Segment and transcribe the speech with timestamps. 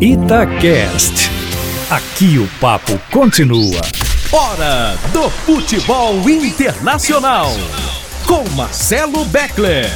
[0.00, 1.28] Itacast.
[1.90, 3.80] Aqui o papo continua.
[4.30, 7.48] Hora do futebol internacional.
[8.24, 9.90] Com Marcelo Beckler.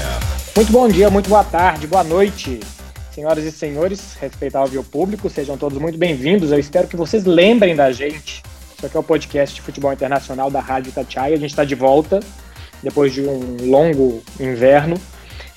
[0.57, 2.59] Muito bom dia, muito boa tarde, boa noite.
[3.13, 6.51] Senhoras e senhores, respeitável público, sejam todos muito bem-vindos.
[6.51, 8.43] Eu espero que vocês lembrem da gente.
[8.77, 11.37] Isso aqui é o podcast de futebol internacional da Rádio Itatiaia.
[11.37, 12.19] A gente está de volta
[12.83, 14.97] depois de um longo inverno.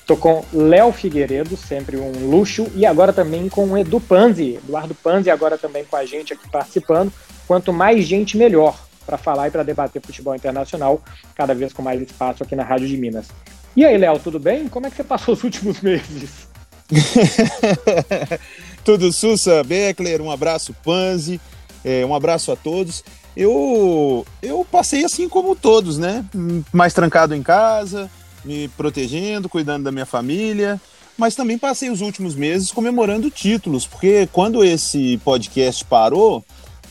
[0.06, 4.94] Estou com Léo Figueiredo, sempre um luxo, e agora também com o Edu Panzi, Eduardo
[4.94, 7.12] Panzi, agora também com a gente aqui participando.
[7.44, 11.02] Quanto mais gente, melhor para falar e para debater futebol internacional,
[11.34, 13.26] cada vez com mais espaço aqui na Rádio de Minas.
[13.74, 14.68] E aí, Léo, tudo bem?
[14.68, 16.46] Como é que você passou os últimos meses?
[18.84, 21.40] tudo Sussa, Beckler, um abraço, Panzi,
[21.84, 23.02] é, um abraço a todos.
[23.36, 26.24] Eu, eu passei assim como todos, né?
[26.72, 28.08] Mais trancado em casa,
[28.46, 30.80] me protegendo, cuidando da minha família,
[31.18, 36.44] mas também passei os últimos meses comemorando títulos, porque quando esse podcast parou,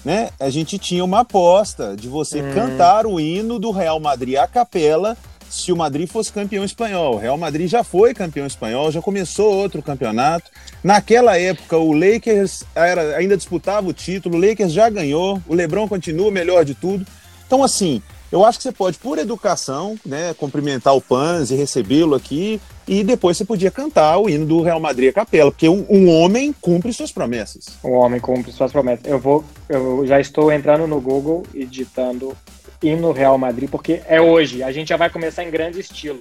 [0.03, 2.53] né, a gente tinha uma aposta de você hum.
[2.53, 5.17] cantar o hino do Real Madrid à capela
[5.49, 7.15] se o Madrid fosse campeão espanhol.
[7.15, 10.49] O Real Madrid já foi campeão espanhol, já começou outro campeonato.
[10.83, 15.87] Naquela época, o Lakers era, ainda disputava o título, o Lakers já ganhou, o LeBron
[15.87, 17.05] continua melhor de tudo.
[17.45, 18.01] Então, assim,
[18.35, 23.01] eu acho que você pode, por educação, né, cumprimentar o Pans e recebê-lo aqui, e
[23.01, 26.53] depois você podia cantar o hino do Real Madrid a capela, porque um, um, homem
[26.59, 27.77] cumpre suas promessas.
[27.81, 29.05] Um homem cumpre suas promessas.
[29.05, 32.35] Eu vou, eu já estou entrando no Google e digitando
[32.83, 34.61] hino Real Madrid, porque é hoje.
[34.61, 36.19] A gente já vai começar em grande estilo.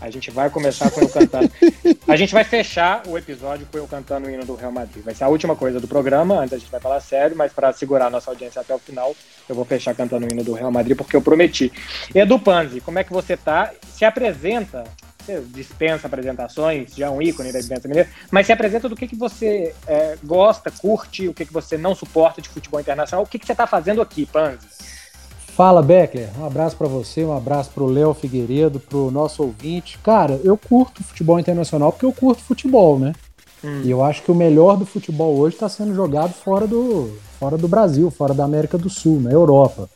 [0.00, 1.50] A gente vai começar com eu cantando.
[2.06, 5.04] A gente vai fechar o episódio com eu cantando o hino do Real Madrid.
[5.04, 7.72] Vai ser a última coisa do programa, antes a gente vai falar sério, mas para
[7.72, 9.14] segurar a nossa audiência até o final,
[9.48, 11.72] eu vou fechar cantando o hino do Real Madrid, porque eu prometi.
[12.14, 13.72] Edu Panzi, como é que você tá?
[13.92, 14.84] Se apresenta,
[15.18, 19.06] você dispensa apresentações, já é um ícone da imprensa mineira, mas se apresenta do que,
[19.06, 23.28] que você é, gosta, curte, o que, que você não suporta de futebol internacional, o
[23.28, 24.97] que, que você está fazendo aqui, Panzi?
[25.58, 26.28] Fala, Beckler.
[26.38, 29.98] Um abraço para você, um abraço para o Léo Figueiredo, para o nosso ouvinte.
[30.04, 33.12] Cara, eu curto futebol internacional porque eu curto futebol, né?
[33.64, 33.80] Hum.
[33.82, 37.10] E eu acho que o melhor do futebol hoje está sendo jogado fora do,
[37.40, 39.90] fora do Brasil, fora da América do Sul, na Europa,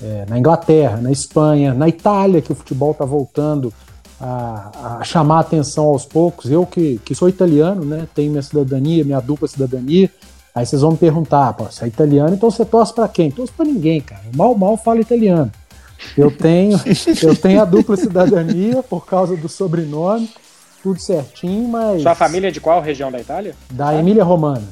[0.00, 3.74] é, na Inglaterra, na Espanha, na Itália, que o futebol está voltando
[4.20, 6.48] a, a, chamar atenção aos poucos.
[6.48, 8.06] Eu que, que sou italiano, né?
[8.14, 10.08] Tenho minha cidadania, minha dupla cidadania.
[10.58, 13.30] Aí vocês vão me perguntar, pô, você é italiano, então você torce para quem?
[13.30, 14.22] Torce para ninguém, cara.
[14.34, 15.52] Mal, mal fala italiano.
[16.16, 16.80] Eu tenho,
[17.22, 20.28] eu tenho a dupla cidadania por causa do sobrenome,
[20.82, 22.02] tudo certinho, mas.
[22.02, 23.54] Sua família é de qual região da Itália?
[23.70, 24.64] Da Emília Romana.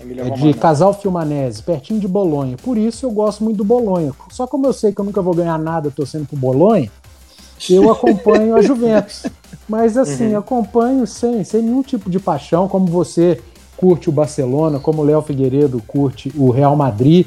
[0.00, 0.52] Emília é Romana.
[0.52, 2.56] de Casal Filmanese, pertinho de Bolonha.
[2.56, 4.12] Por isso eu gosto muito do Bolonha.
[4.30, 6.88] Só como eu sei que eu nunca vou ganhar nada torcendo pro Bolonha,
[7.68, 9.26] eu acompanho a Juventus.
[9.68, 10.38] Mas assim, uhum.
[10.38, 13.42] acompanho sem, sem nenhum tipo de paixão, como você
[13.78, 17.26] curte o Barcelona, como o Léo Figueiredo curte o Real Madrid.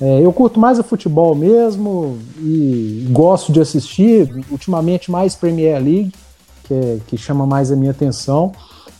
[0.00, 6.12] É, eu curto mais o futebol mesmo e gosto de assistir, ultimamente mais Premier League,
[6.64, 8.50] que, é, que chama mais a minha atenção,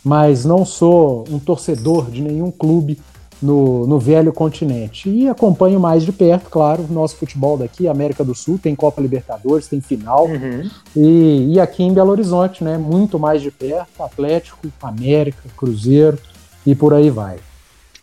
[0.01, 2.97] mas não sou um torcedor de nenhum clube
[3.41, 5.09] no, no velho continente.
[5.09, 9.01] E acompanho mais de perto, claro, o nosso futebol daqui, América do Sul, tem Copa
[9.01, 10.27] Libertadores, tem final.
[10.27, 10.69] Uhum.
[10.95, 16.17] E, e aqui em Belo Horizonte, né, muito mais de perto, Atlético, América, Cruzeiro
[16.65, 17.37] e por aí vai.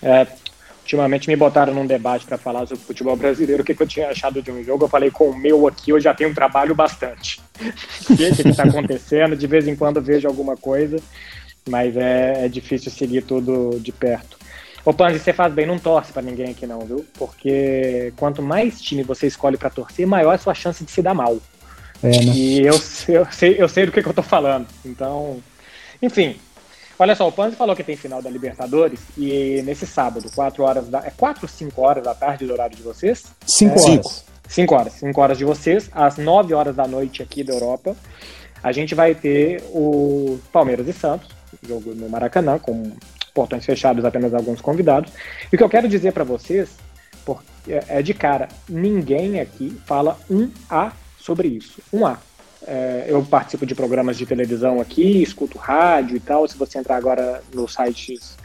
[0.02, 0.26] É,
[0.82, 4.08] ultimamente me botaram num debate para falar sobre futebol brasileiro, o que, que, eu tinha
[4.08, 4.84] achado de um jogo.
[4.84, 7.40] Eu falei, com o meu aqui eu já tenho um trabalho bastante.
[8.10, 9.36] o que está acontecendo?
[9.36, 10.98] De vez em quando vejo alguma coisa,
[11.68, 14.38] mas é, é difícil seguir tudo de perto.
[14.84, 17.04] Ô Panzi, você faz bem, não torce para ninguém aqui não, viu?
[17.18, 21.02] Porque quanto mais time você escolhe para torcer, maior é a sua chance de se
[21.02, 21.38] dar mal.
[22.02, 22.32] É, né?
[22.34, 24.66] E eu, eu, sei, eu sei do que, que eu tô falando.
[24.84, 25.42] Então,
[26.00, 26.36] enfim,
[27.00, 30.86] Olha só, o Panzi falou que tem final da Libertadores e nesse sábado, 4 horas
[30.86, 30.98] da.
[30.98, 33.24] É 4 ou 5 horas da tarde do horário de vocês?
[33.46, 34.24] 5 é, horas.
[34.46, 34.92] 5 horas.
[34.92, 37.96] 5 horas de vocês, às 9 horas da noite aqui da Europa.
[38.62, 41.30] A gente vai ter o Palmeiras e Santos,
[41.66, 42.92] jogo no Maracanã, com
[43.32, 45.10] portões fechados, apenas alguns convidados.
[45.50, 46.68] E o que eu quero dizer para vocês
[47.66, 51.80] é, é de cara, ninguém aqui fala um A sobre isso.
[51.90, 52.18] Um A.
[52.66, 56.46] É, eu participo de programas de televisão aqui, escuto rádio e tal.
[56.46, 58.36] Se você entrar agora nos sites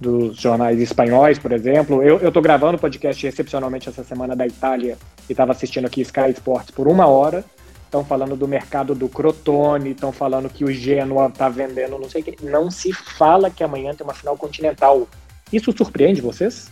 [0.00, 4.96] dos jornais espanhóis, por exemplo, eu estou gravando o podcast excepcionalmente essa semana da Itália
[5.28, 7.44] e estava assistindo aqui Sky Sports por uma hora.
[7.84, 12.22] Estão falando do mercado do Crotone, estão falando que o Genoa está vendendo não sei
[12.22, 12.44] o que.
[12.44, 15.08] Não se fala que amanhã tem uma final continental.
[15.52, 16.68] Isso surpreende vocês?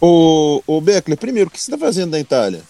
[0.00, 2.60] O, o Beckler, primeiro, o que você está fazendo na Itália?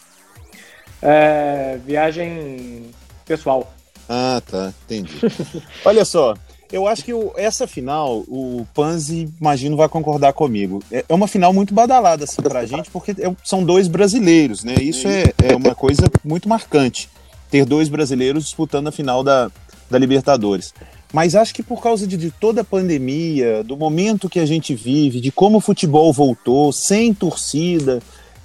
[1.02, 2.90] É, viagem
[3.28, 3.72] pessoal.
[4.08, 5.12] Ah, tá, entendi.
[5.84, 6.34] Olha só,
[6.72, 10.82] eu acho que o, essa final, o Panzi, imagino, vai concordar comigo.
[10.90, 14.64] É, é uma final muito badalada assim, para a gente, porque é, são dois brasileiros,
[14.64, 14.75] né?
[14.80, 17.08] Isso é, é uma coisa muito marcante,
[17.50, 19.50] ter dois brasileiros disputando a final da,
[19.90, 20.75] da Libertadores.
[21.12, 24.75] Mas acho que por causa de, de, toda a pandemia, do momento que a gente
[24.75, 28.02] vive, de como o futebol voltou, sem torcida,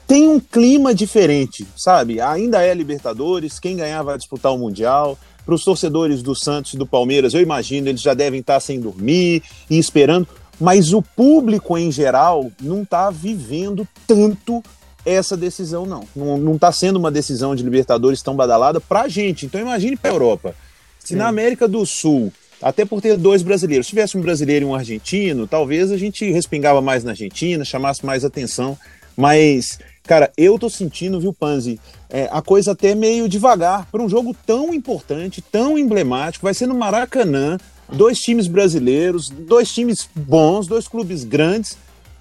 [0.08, 2.20] tem um clima diferente, sabe?
[2.20, 5.18] Ainda é Libertadores, quem ganhar vai disputar o Mundial.
[5.46, 8.80] Para os torcedores do Santos e do Palmeiras, eu imagino, eles já devem estar sem
[8.80, 10.26] dormir e esperando,
[10.58, 14.64] mas o público em geral não está vivendo tanto
[15.06, 16.08] essa decisão, não.
[16.16, 19.46] Não está sendo uma decisão de Libertadores tão badalada para a gente.
[19.46, 20.56] Então imagine para a Europa.
[20.98, 24.70] Se na América do Sul, até por ter dois brasileiros, se tivesse um brasileiro e
[24.70, 28.78] um argentino, talvez a gente respingava mais na Argentina, chamasse mais atenção.
[29.18, 31.80] Mas Cara, eu tô sentindo, viu, Panzi,
[32.10, 36.46] é, a coisa até meio devagar para um jogo tão importante, tão emblemático.
[36.46, 37.58] Vai ser no Maracanã,
[37.92, 41.78] dois times brasileiros, dois times bons, dois clubes grandes.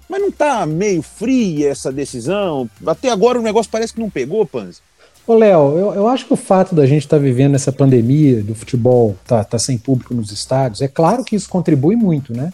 [0.09, 2.69] Mas não tá meio fria essa decisão?
[2.85, 4.79] Até agora o negócio parece que não pegou, Panzi.
[5.25, 8.43] Ô, Léo, eu, eu acho que o fato da gente estar tá vivendo essa pandemia,
[8.43, 12.51] do futebol tá, tá sem público nos estádios, é claro que isso contribui muito, né?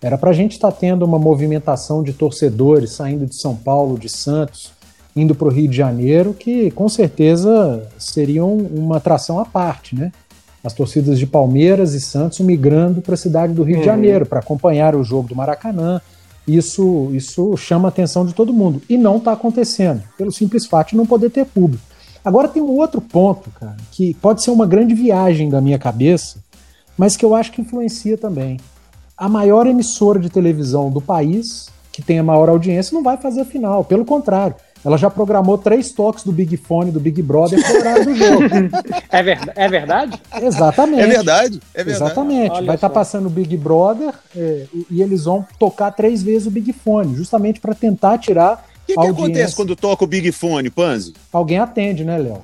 [0.00, 3.98] Era para a gente estar tá tendo uma movimentação de torcedores saindo de São Paulo,
[3.98, 4.71] de Santos,
[5.14, 10.12] indo para o Rio de Janeiro, que com certeza seriam uma atração à parte, né?
[10.64, 13.80] As torcidas de Palmeiras e Santos migrando para a cidade do Rio uhum.
[13.80, 16.00] de Janeiro para acompanhar o jogo do Maracanã.
[16.46, 18.80] Isso, isso chama a atenção de todo mundo.
[18.88, 21.82] E não está acontecendo, pelo simples fato de não poder ter público.
[22.24, 26.38] Agora tem um outro ponto, cara, que pode ser uma grande viagem da minha cabeça,
[26.96, 28.58] mas que eu acho que influencia também
[29.16, 33.42] a maior emissora de televisão do país, que tem a maior audiência, não vai fazer
[33.42, 33.84] a final.
[33.84, 37.78] Pelo contrário, ela já programou três toques do Big Fone, do Big Brother para o
[37.78, 38.42] horário do jogo.
[39.10, 40.20] É, ver é verdade?
[40.40, 41.02] Exatamente.
[41.02, 41.60] É verdade.
[41.74, 42.04] É verdade.
[42.04, 42.52] Exatamente.
[42.52, 46.46] Olha vai estar tá passando o Big Brother é, e, eles vão tocar três vezes
[46.46, 48.66] o Big Fone, justamente para tentar tirar.
[48.82, 51.12] O que, que acontece quando toca o Big Fone, Panzi?
[51.32, 52.42] Alguém atende, né, Léo?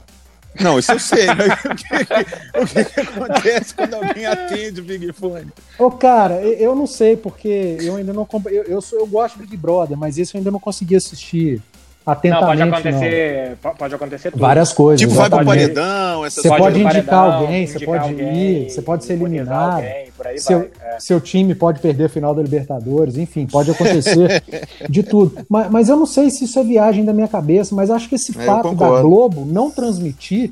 [0.60, 1.26] Não, isso eu sei.
[1.30, 5.48] o, que, o que, que, acontece quando alguém atende o Big Fone?
[5.78, 8.26] Ô, cara, eu não sei, porque eu ainda não.
[8.46, 11.62] Eu, eu, sou, eu gosto de Big Brother, mas esse eu ainda não consegui assistir
[12.08, 12.58] atentamente.
[12.58, 13.74] Não, pode acontecer, não.
[13.74, 14.40] pode acontecer tudo.
[14.40, 15.00] Várias coisas.
[15.00, 18.82] Tipo, vai pro paredão, essas Você pode indicar paredão, alguém, você pode alguém, ir, você
[18.82, 19.74] pode ser eliminado.
[19.74, 20.96] Alguém, seu, é.
[20.98, 24.42] seu time pode perder a final da Libertadores, enfim, pode acontecer
[24.88, 25.44] de tudo.
[25.48, 28.14] Mas, mas, eu não sei se isso é viagem da minha cabeça, mas acho que
[28.14, 30.50] esse é, fato da Globo não transmitir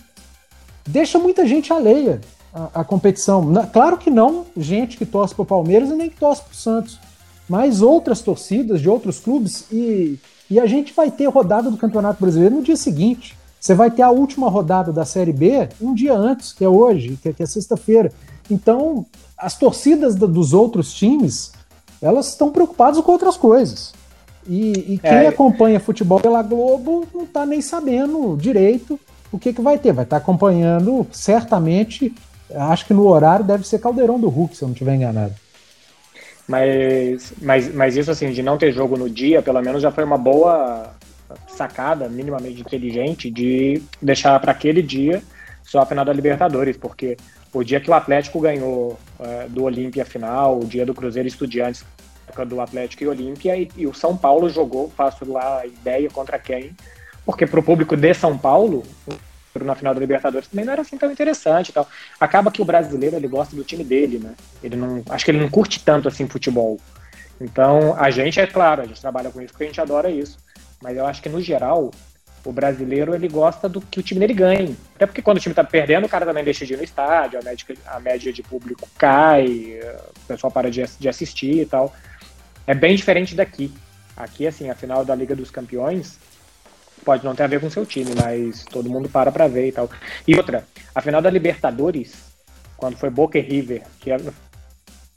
[0.87, 2.21] deixa muita gente alheia
[2.53, 3.53] à, à competição.
[3.73, 6.99] Claro que não gente que torce pro Palmeiras e nem que torce pro Santos,
[7.49, 10.19] mas outras torcidas de outros clubes e
[10.51, 13.37] e a gente vai ter rodada do Campeonato Brasileiro no dia seguinte.
[13.59, 17.19] Você vai ter a última rodada da Série B um dia antes, que é hoje,
[17.21, 18.13] que é, é sexta-feira.
[18.51, 19.05] Então,
[19.37, 21.53] as torcidas dos outros times,
[22.01, 23.93] elas estão preocupadas com outras coisas.
[24.49, 25.27] E, e quem é.
[25.27, 28.99] acompanha futebol pela Globo não está nem sabendo direito
[29.33, 29.93] o que, que vai ter.
[29.93, 32.15] Vai estar tá acompanhando, certamente,
[32.55, 35.35] acho que no horário deve ser Caldeirão do Hulk, se eu não estiver enganado.
[36.49, 40.05] Mas, mas, mas isso, assim, de não ter jogo no dia, pelo menos já foi
[40.05, 40.95] uma boa
[41.49, 45.23] sacada, minimamente inteligente, de deixar para aquele dia
[45.63, 47.17] só a final da Libertadores, porque
[47.53, 51.85] o dia que o Atlético ganhou é, do Olímpia final, o dia do Cruzeiro Estudiantes
[52.47, 56.39] do Atlético e Olímpia, e, e, o São Paulo jogou, faço lá a ideia contra
[56.39, 56.71] quem,
[57.25, 58.85] porque para o público de São Paulo,
[59.65, 61.89] na final da Libertadores também não era assim tão interessante e tal.
[62.19, 64.35] Acaba que o brasileiro ele gosta do time dele, né?
[64.63, 66.79] Ele não, acho que ele não curte tanto assim futebol.
[67.41, 70.39] Então, a gente é claro, a gente trabalha com isso porque a gente adora isso.
[70.83, 71.91] Mas eu acho que no geral,
[72.45, 74.77] o brasileiro ele gosta do que o time dele ganhe.
[74.95, 77.39] Até porque quando o time tá perdendo, o cara também deixa de ir no estádio,
[77.39, 79.81] a média, a média de público cai,
[80.17, 81.95] o pessoal para de, de assistir e tal.
[82.67, 83.73] É bem diferente daqui.
[84.17, 86.19] Aqui, assim, a final da Liga dos Campeões,
[87.07, 89.73] pode não ter a ver com seu time, mas todo mundo para para ver e
[89.73, 89.89] tal.
[90.27, 92.15] E outra, a final da Libertadores,
[92.77, 94.11] quando foi Boca e River, que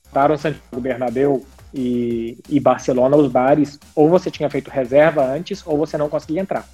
[0.06, 1.44] estaram Santiago Bernabéu
[1.74, 6.42] e, e Barcelona, os bares, ou você tinha feito reserva antes, ou você não conseguia
[6.42, 6.70] entrar.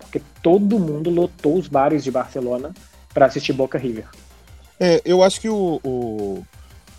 [0.00, 2.74] Porque todo mundo lotou os bares de Barcelona
[3.14, 4.06] para assistir Boca River.
[4.80, 6.42] É, eu acho que o, o,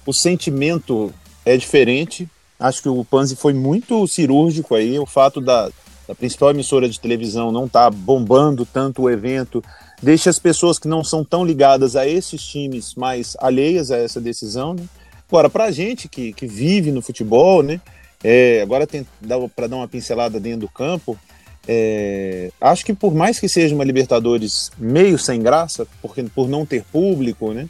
[0.05, 1.13] o sentimento
[1.45, 2.29] é diferente.
[2.57, 5.69] Acho que o Panzi foi muito cirúrgico aí, o fato da,
[6.07, 9.63] a principal emissora de televisão não está bombando tanto o evento,
[10.01, 14.21] deixa as pessoas que não são tão ligadas a esses times mais alheias a essa
[14.21, 14.73] decisão.
[14.73, 14.83] Né?
[15.27, 17.81] Agora, para a gente que, que vive no futebol, né?
[18.23, 18.87] É, agora
[19.55, 21.17] para dar uma pincelada dentro do campo,
[21.67, 26.65] é, acho que por mais que seja uma Libertadores meio sem graça, porque por não
[26.65, 27.67] ter público, né?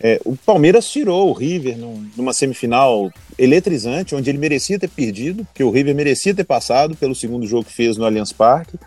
[0.00, 5.44] É, o Palmeiras tirou o River num, numa semifinal eletrizante, onde ele merecia ter perdido,
[5.44, 8.78] porque o River merecia ter passado pelo segundo jogo que fez no Allianz Parque.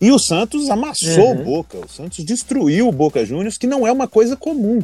[0.00, 1.40] E o Santos amassou uhum.
[1.40, 4.82] o Boca, o Santos destruiu o Boca Juniors, que não é uma coisa comum,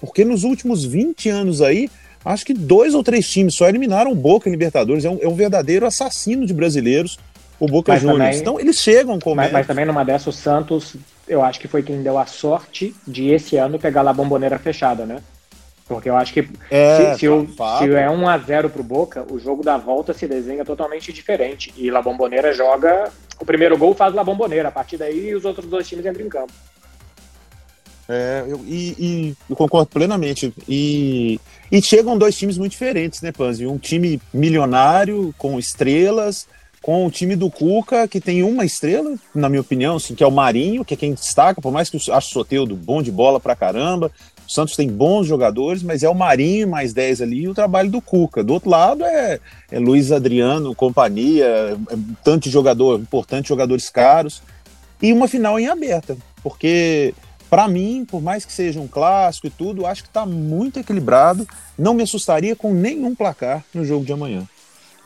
[0.00, 1.90] porque nos últimos 20 anos aí,
[2.24, 5.26] acho que dois ou três times só eliminaram o Boca em Libertadores, é um, é
[5.26, 7.18] um verdadeiro assassino de brasileiros,
[7.58, 8.20] o Boca mas Juniors.
[8.20, 10.94] Também, então eles chegam com mas, mas, também numa dessa o Santos,
[11.26, 14.58] eu acho que foi quem deu a sorte de esse ano pegar lá a bomboneira
[14.58, 15.22] fechada, né?
[15.86, 19.26] Porque eu acho que é, se, se, o, se é 1 a 0 pro Boca,
[19.30, 21.72] o jogo da volta se desenha totalmente diferente.
[21.76, 23.10] E La Bombonera joga.
[23.38, 24.68] O primeiro gol faz La Bombonera.
[24.68, 26.52] A partir daí, os outros dois times entram em campo.
[28.08, 30.54] É, eu, e, e, eu concordo plenamente.
[30.68, 31.38] E,
[31.70, 33.66] e chegam dois times muito diferentes, né, Panzi?
[33.66, 36.46] Um time milionário, com estrelas,
[36.82, 40.26] com o time do Cuca, que tem uma estrela, na minha opinião, assim, que é
[40.26, 43.12] o Marinho, que é quem destaca, por mais que eu acho o Soteudo bom de
[43.12, 44.10] bola pra caramba,
[44.46, 47.88] o Santos tem bons jogadores, mas é o Marinho mais 10 ali e o trabalho
[47.88, 48.42] do Cuca.
[48.42, 49.38] Do outro lado é,
[49.70, 51.76] é Luiz Adriano, companhia, é,
[52.24, 54.42] tanto jogador importante, jogadores caros.
[55.00, 57.14] E uma final em aberta, porque
[57.48, 61.46] para mim, por mais que seja um clássico e tudo, acho que está muito equilibrado.
[61.78, 64.48] Não me assustaria com nenhum placar no jogo de amanhã.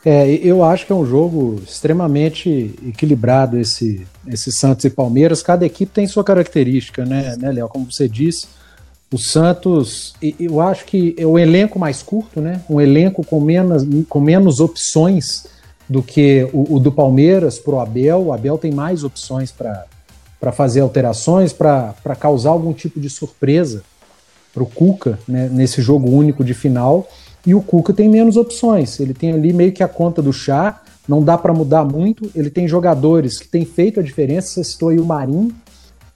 [0.09, 5.43] É, eu acho que é um jogo extremamente equilibrado esse, esse Santos e Palmeiras.
[5.43, 7.69] Cada equipe tem sua característica, né, né Léo?
[7.69, 8.47] Como você disse,
[9.13, 12.61] o Santos, eu acho que é o elenco mais curto, né?
[12.71, 15.49] Um elenco com menos, com menos opções
[15.89, 18.27] do que o, o do Palmeiras para o Abel.
[18.27, 23.83] O Abel tem mais opções para fazer alterações, para causar algum tipo de surpresa
[24.55, 27.09] para o Cuca né, nesse jogo único de final.
[27.47, 28.99] E o Cuca tem menos opções.
[28.99, 32.29] Ele tem ali meio que a conta do chá, não dá para mudar muito.
[32.35, 34.49] Ele tem jogadores que têm feito a diferença.
[34.49, 35.55] Você citou aí o Marinho,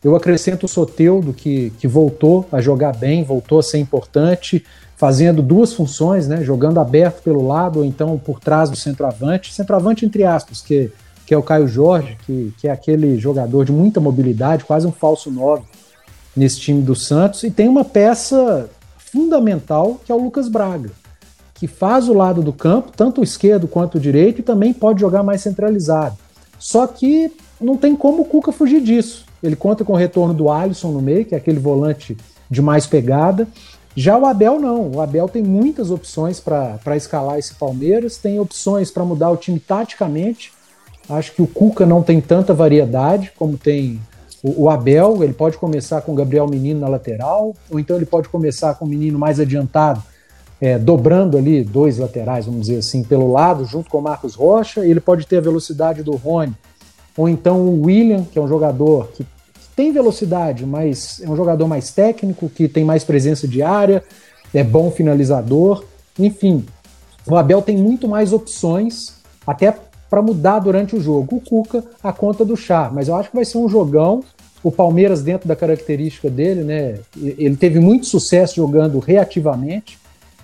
[0.03, 4.65] eu acrescento o Soteudo, que, que voltou a jogar bem, voltou a ser importante,
[4.97, 6.43] fazendo duas funções, né?
[6.43, 9.53] Jogando aberto pelo lado ou então por trás do centroavante.
[9.53, 10.91] Centroavante, entre aspas, que,
[11.27, 14.93] que é o Caio Jorge, que, que é aquele jogador de muita mobilidade, quase um
[14.93, 15.63] falso 9
[16.35, 17.43] nesse time do Santos.
[17.43, 20.91] E tem uma peça fundamental que é o Lucas Braga,
[21.61, 24.99] que faz o lado do campo, tanto o esquerdo quanto o direito, e também pode
[24.99, 26.17] jogar mais centralizado.
[26.59, 29.27] Só que não tem como o Cuca fugir disso.
[29.43, 32.17] Ele conta com o retorno do Alisson no meio, que é aquele volante
[32.51, 33.47] de mais pegada.
[33.95, 34.91] Já o Abel não.
[34.91, 39.61] O Abel tem muitas opções para escalar esse Palmeiras, tem opções para mudar o time
[39.61, 40.55] taticamente.
[41.11, 44.01] Acho que o Cuca não tem tanta variedade como tem
[44.43, 45.23] o, o, Abel.
[45.23, 48.87] Ele pode começar com o Gabriel Menino na lateral, ou então ele pode começar com
[48.87, 50.03] o menino mais adiantado,
[50.61, 54.85] é, dobrando ali dois laterais, vamos dizer assim, pelo lado, junto com o Marcos Rocha.
[54.85, 56.55] Ele pode ter a velocidade do Rony
[57.21, 59.27] ou então o William, que é um jogador que
[59.77, 64.03] tem velocidade, mas é um jogador mais técnico, que tem mais presença de área,
[64.55, 65.85] é bom finalizador.
[66.19, 66.65] Enfim,
[67.27, 69.75] o Abel tem muito mais opções, até
[70.09, 71.37] para mudar durante o jogo.
[71.37, 74.25] O Cuca, a conta do chá, mas eu acho que vai ser um jogão.
[74.63, 76.99] O Palmeiras, dentro da característica dele, né?
[77.17, 79.99] Ele teve muito sucesso jogando reativamente.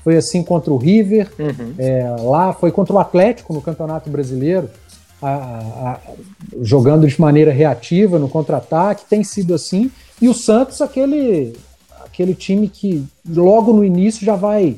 [0.07, 1.75] Foi assim contra o River, uhum.
[1.77, 4.71] é, lá foi contra o Atlético no Campeonato Brasileiro
[5.21, 6.01] a, a,
[6.63, 9.91] jogando de maneira reativa no contra-ataque, tem sido assim.
[10.23, 11.57] E o Santos, aquele,
[12.05, 14.77] aquele time que logo no início já vai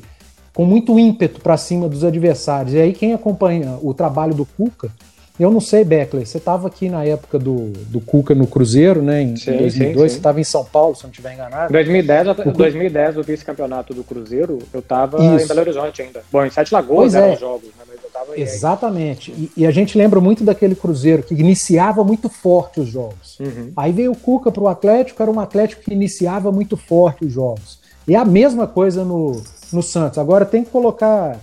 [0.51, 2.73] com muito ímpeto para cima dos adversários.
[2.73, 4.89] E aí, quem acompanha o trabalho do Cuca,
[5.39, 9.21] eu não sei, Beckler, você estava aqui na época do, do Cuca no Cruzeiro, né?
[9.21, 11.71] Em sim, 2002, sim, você estava em São Paulo, se não estiver enganado.
[11.71, 16.21] Em 2010, o 2010, o vice-campeonato do Cruzeiro, eu estava em Belo Horizonte ainda.
[16.31, 17.33] Bom, em Sete Lagoas pois eram é.
[17.33, 17.89] os jogos, né?
[18.35, 19.31] Exatamente.
[19.31, 23.39] E, e, a gente lembra muito daquele Cruzeiro que iniciava muito forte os jogos.
[23.39, 23.71] Uhum.
[23.75, 27.31] Aí veio o Cuca para o Atlético, era um Atlético que iniciava muito forte os
[27.31, 27.79] jogos.
[28.07, 29.41] E a mesma coisa no,
[29.71, 30.17] no Santos.
[30.17, 31.37] Agora tem que colocar.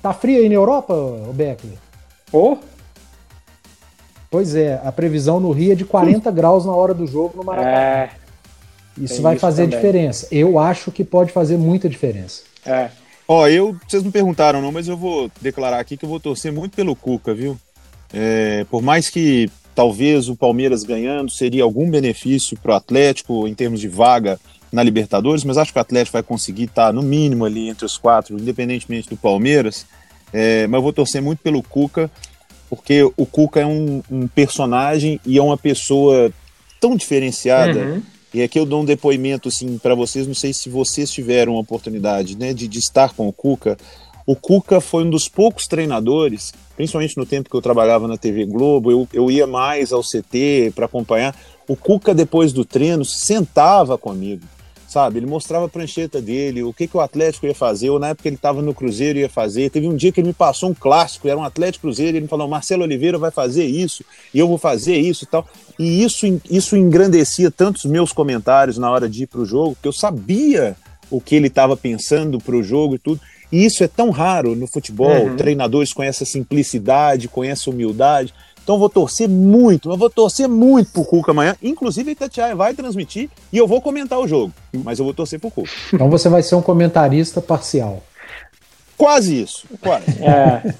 [0.00, 1.76] Tá frio aí na Europa, o Beckler?
[2.32, 2.56] Oh.
[4.34, 7.44] Pois é, a previsão no Rio é de 40 graus na hora do jogo no
[7.44, 7.70] Maracanã.
[7.70, 8.10] É,
[8.98, 9.78] isso vai isso fazer também.
[9.78, 10.26] diferença.
[10.28, 12.42] Eu acho que pode fazer muita diferença.
[12.66, 12.88] É.
[13.28, 16.52] Ó, eu, vocês não perguntaram não, mas eu vou declarar aqui que eu vou torcer
[16.52, 17.56] muito pelo Cuca, viu?
[18.12, 23.54] É, por mais que talvez o Palmeiras ganhando seria algum benefício para o Atlético em
[23.54, 24.36] termos de vaga
[24.72, 27.86] na Libertadores, mas acho que o Atlético vai conseguir estar tá, no mínimo ali entre
[27.86, 29.86] os quatro, independentemente do Palmeiras.
[30.32, 32.10] É, mas eu vou torcer muito pelo Cuca,
[32.74, 36.30] porque o Cuca é um, um personagem e é uma pessoa
[36.80, 37.78] tão diferenciada.
[37.78, 38.02] Uhum
[38.34, 41.60] e aqui eu dou um depoimento assim para vocês, não sei se vocês tiveram a
[41.60, 43.76] oportunidade né, de, de estar com o Cuca.
[44.26, 48.44] O Cuca foi um dos poucos treinadores, principalmente no tempo que eu trabalhava na TV
[48.44, 51.36] Globo, eu, eu ia mais ao CT para acompanhar.
[51.68, 54.42] O Cuca, depois do treino, sentava comigo.
[54.94, 55.18] Sabe?
[55.18, 58.28] Ele mostrava a prancheta dele, o que, que o Atlético ia fazer, ou na época
[58.28, 59.68] ele estava no Cruzeiro ia fazer.
[59.68, 62.28] Teve um dia que ele me passou um clássico, era um Atlético Cruzeiro, ele me
[62.28, 65.48] falou: Marcelo Oliveira vai fazer isso, e eu vou fazer isso e tal.
[65.76, 69.88] E isso, isso engrandecia tantos meus comentários na hora de ir para o jogo, que
[69.88, 70.76] eu sabia
[71.10, 73.20] o que ele estava pensando para o jogo e tudo.
[73.50, 75.36] E isso é tão raro no futebol, uhum.
[75.36, 78.32] treinadores com essa simplicidade, com essa humildade.
[78.64, 81.54] Então eu vou torcer muito, eu vou torcer muito pro Cuca amanhã.
[81.62, 85.38] Inclusive a Itatiaia vai transmitir e eu vou comentar o jogo, mas eu vou torcer
[85.38, 85.70] pro Cuca.
[85.92, 88.02] Então você vai ser um comentarista parcial.
[88.96, 90.06] Quase isso, quase.
[90.24, 90.74] É.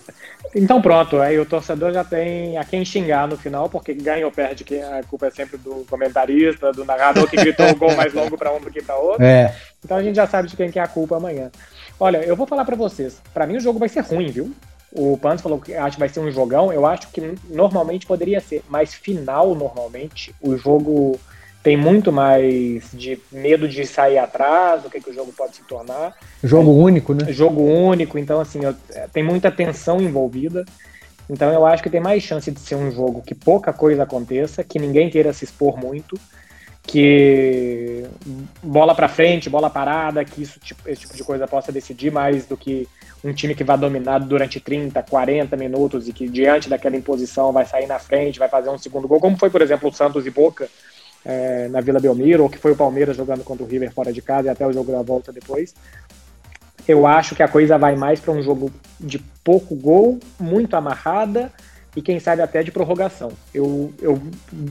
[0.57, 4.31] Então pronto, aí o torcedor já tem a quem xingar no final, porque ganha ou
[4.31, 8.15] perde, que a culpa é sempre do comentarista, do narrador que gritou o gol mais
[8.15, 9.25] longo para um do que para outro.
[9.25, 9.53] É.
[9.85, 11.51] Então a gente já sabe de quem que é a culpa amanhã.
[11.99, 14.55] Olha, eu vou falar para vocês, para mim o jogo vai ser ruim, viu?
[14.95, 16.73] O Pans falou que acha que vai ser um jogão.
[16.73, 21.19] Eu acho que normalmente poderia ser, mas final, normalmente, o jogo
[21.65, 25.63] tem muito mais de medo de sair atrás, do que, que o jogo pode se
[25.65, 26.15] tornar.
[26.45, 27.33] Jogo é, único, né?
[27.33, 30.65] Jogo único, então, assim, eu, é, tem muita tensão envolvida.
[31.29, 34.63] Então, eu acho que tem mais chance de ser um jogo que pouca coisa aconteça,
[34.63, 36.21] que ninguém queira se expor muito,
[36.87, 38.05] que
[38.63, 42.47] bola para frente, bola parada, que isso, tipo, esse tipo de coisa possa decidir mais
[42.47, 42.87] do que
[43.23, 47.65] um time que vai dominar durante 30, 40 minutos e que diante daquela imposição vai
[47.65, 50.31] sair na frente, vai fazer um segundo gol, como foi, por exemplo, o Santos e
[50.31, 50.69] Boca
[51.25, 54.21] é, na Vila Belmiro, ou que foi o Palmeiras jogando contra o River fora de
[54.21, 55.75] casa e até o jogo da volta depois.
[56.87, 61.51] Eu acho que a coisa vai mais para um jogo de pouco gol, muito amarrada
[61.97, 63.33] e quem sabe até de prorrogação.
[63.53, 64.21] Eu, eu,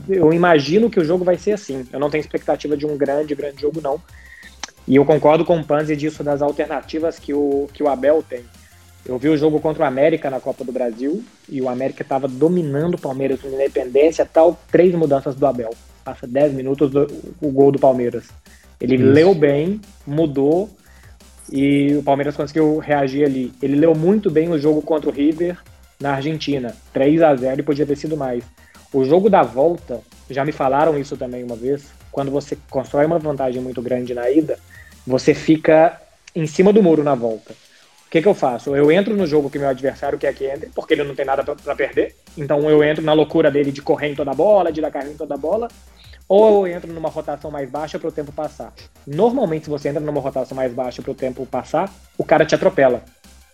[0.08, 1.86] eu imagino que o jogo vai ser assim.
[1.92, 4.00] Eu não tenho expectativa de um grande, grande jogo, não.
[4.86, 8.44] E eu concordo com o Panzi disso das alternativas que o, que o Abel tem.
[9.06, 12.28] Eu vi o jogo contra o América na Copa do Brasil e o América estava
[12.28, 15.70] dominando o Palmeiras com independência, tal, três mudanças do Abel.
[16.04, 17.06] Passa 10 minutos do,
[17.40, 18.24] o gol do Palmeiras.
[18.78, 19.04] Ele Isso.
[19.04, 20.70] leu bem, mudou
[21.50, 23.52] e o Palmeiras conseguiu reagir ali.
[23.62, 25.58] Ele leu muito bem o jogo contra o River
[26.00, 28.44] na Argentina, 3 a 0 e podia ter sido mais.
[28.92, 33.18] O jogo da volta, já me falaram isso também uma vez, quando você constrói uma
[33.18, 34.58] vantagem muito grande na ida,
[35.06, 36.00] você fica
[36.34, 37.52] em cima do muro na volta.
[38.06, 38.76] O que, que eu faço?
[38.76, 41.42] Eu entro no jogo que meu adversário quer que entre, porque ele não tem nada
[41.42, 42.14] para perder.
[42.36, 45.14] Então eu entro na loucura dele de correr em toda a bola, de dar carrinho
[45.14, 45.66] em toda a bola,
[46.28, 48.72] ou eu entro numa rotação mais baixa para o tempo passar.
[49.06, 52.54] Normalmente, se você entra numa rotação mais baixa para o tempo passar, o cara te
[52.54, 53.02] atropela.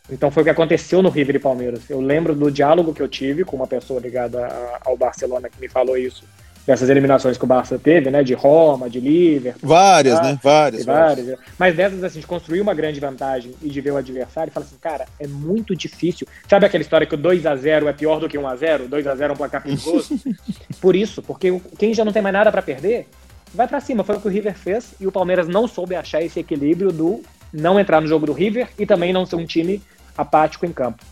[0.09, 1.89] Então foi o que aconteceu no River e Palmeiras.
[1.89, 4.49] Eu lembro do diálogo que eu tive com uma pessoa ligada
[4.85, 6.25] ao Barcelona que me falou isso
[6.67, 8.23] dessas eliminações que o Barça teve, né?
[8.23, 9.69] De Roma, de Liverpool.
[9.69, 10.23] Várias, tá?
[10.25, 10.39] né?
[10.43, 11.27] Várias, várias.
[11.27, 11.41] várias.
[11.59, 14.67] Mas dessas, assim, de construir uma grande vantagem e de ver o adversário e falar
[14.67, 16.27] assim, cara, é muito difícil.
[16.49, 18.89] Sabe aquela história que o 2 a 0 é pior do que 1 a 0
[18.89, 20.21] 2 a 0 é um placar perigoso?
[20.81, 23.09] Por isso, porque quem já não tem mais nada para perder,
[23.55, 24.05] vai para cima.
[24.05, 27.23] Foi o que o River fez e o Palmeiras não soube achar esse equilíbrio do
[27.53, 29.83] não entrar no jogo do River e também não ser um time
[30.17, 31.05] apático em campo.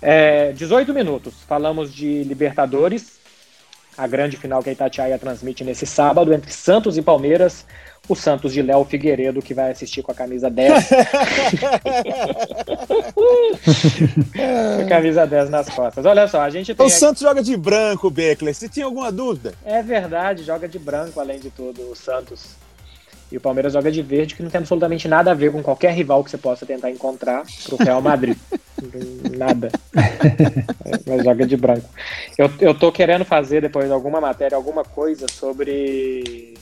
[0.00, 3.18] É, 18 minutos, falamos de Libertadores,
[3.96, 7.66] a grande final que a Itatiaia transmite nesse sábado entre Santos e Palmeiras.
[8.08, 10.72] O Santos de Léo Figueiredo, que vai assistir com a camisa 10.
[14.80, 16.06] a camisa 10 nas costas.
[16.06, 16.86] Olha só, a gente tem.
[16.86, 18.54] O Santos joga de branco, Beckler.
[18.54, 19.52] Você tinha alguma dúvida?
[19.62, 22.56] É verdade, joga de branco, além de tudo, o Santos.
[23.30, 25.92] E o Palmeiras joga de verde, que não tem absolutamente nada a ver com qualquer
[25.92, 28.36] rival que você possa tentar encontrar pro Real Madrid.
[29.36, 29.70] nada.
[31.06, 31.88] Mas joga de branco.
[32.38, 36.54] Eu, eu tô querendo fazer depois alguma matéria, alguma coisa sobre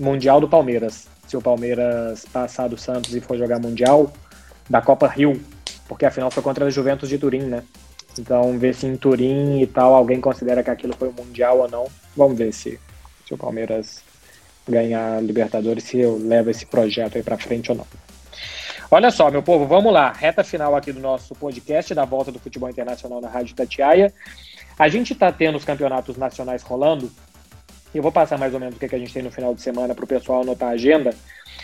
[0.00, 1.08] Mundial do Palmeiras.
[1.28, 4.12] Se o Palmeiras passar do Santos e for jogar Mundial,
[4.68, 5.40] da Copa Rio.
[5.86, 7.62] Porque afinal foi contra a Juventus de Turim, né?
[8.18, 11.68] Então, ver se em Turim e tal alguém considera que aquilo foi o Mundial ou
[11.68, 11.86] não.
[12.16, 12.80] Vamos ver se,
[13.26, 14.02] se o Palmeiras
[14.68, 17.86] ganhar Libertadores, se eu levo esse projeto aí para frente ou não.
[18.90, 20.12] Olha só, meu povo, vamos lá.
[20.12, 24.12] Reta final aqui do nosso podcast da volta do futebol internacional na Rádio Tatiaia.
[24.78, 27.10] A gente está tendo os campeonatos nacionais rolando.
[27.94, 29.62] Eu vou passar mais ou menos o que, que a gente tem no final de
[29.62, 31.14] semana para o pessoal anotar a agenda.